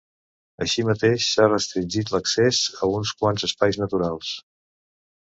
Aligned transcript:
Així 0.63 0.85
mateix, 0.85 1.27
s’ha 1.33 1.49
restringit 1.51 2.11
l’accés 2.15 2.63
a 2.79 2.89
uns 3.01 3.13
quants 3.21 3.47
espais 3.49 3.79
naturals. 3.83 4.33